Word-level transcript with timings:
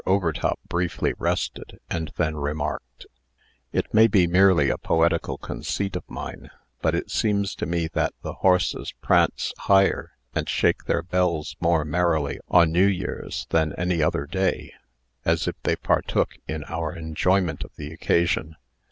Overtop 0.07 0.59
briefly 0.67 1.13
rested, 1.19 1.79
and 1.87 2.11
then 2.17 2.35
remarked: 2.35 3.05
"It 3.71 3.93
may 3.93 4.07
be 4.07 4.25
merely 4.25 4.71
a 4.71 4.79
poetical 4.79 5.37
conceit 5.37 5.95
of 5.95 6.01
mine, 6.09 6.49
but 6.81 6.95
it 6.95 7.11
seems 7.11 7.53
to 7.57 7.67
me 7.67 7.87
that 7.93 8.15
the 8.23 8.33
horses 8.33 8.93
prance 9.03 9.53
higher, 9.59 10.13
and 10.33 10.49
shake 10.49 10.85
their 10.85 11.03
bells 11.03 11.55
more 11.59 11.85
merrily 11.85 12.39
on 12.49 12.71
New 12.71 12.87
Year's 12.87 13.45
than 13.51 13.73
any 13.73 14.01
other 14.01 14.25
day, 14.25 14.73
as 15.23 15.47
if 15.47 15.53
they 15.61 15.75
partook 15.75 16.39
in 16.47 16.63
our 16.63 16.95
enjoyment 16.95 17.63
of 17.63 17.75
the 17.75 17.93
occasion. 17.93 18.55